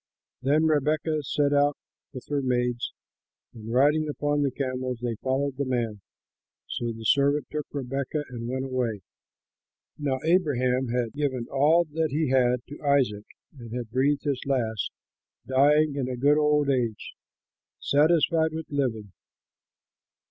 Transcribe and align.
Then 0.41 0.63
Rebekah 0.65 1.21
set 1.21 1.53
out 1.53 1.77
with 2.11 2.25
her 2.29 2.41
maids 2.41 2.91
and, 3.53 3.71
riding 3.71 4.09
upon 4.09 4.41
the 4.41 4.49
camels, 4.49 4.97
they 4.99 5.13
followed 5.17 5.57
the 5.57 5.63
man. 5.65 6.01
So 6.65 6.91
the 6.91 7.05
servant 7.05 7.45
took 7.51 7.67
Rebekah 7.71 8.23
and 8.29 8.47
went 8.47 8.65
away. 8.65 9.01
Now 9.99 10.19
Abraham 10.25 10.87
had 10.87 11.13
given 11.13 11.45
all 11.51 11.83
that 11.91 12.09
he 12.09 12.29
had 12.31 12.65
to 12.69 12.81
Isaac 12.83 13.25
and 13.59 13.73
had 13.75 13.91
breathed 13.91 14.23
his 14.23 14.41
last, 14.47 14.89
dying 15.45 15.93
in 15.95 16.09
a 16.09 16.17
good 16.17 16.39
old 16.39 16.67
age, 16.67 17.13
satisfied 17.79 18.53
with 18.55 18.71
living. 18.71 19.11